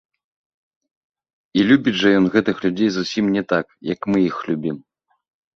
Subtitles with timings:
[1.59, 4.77] І любіць жа ён гэтых людзей зусім неяк не так, як мы іх любім.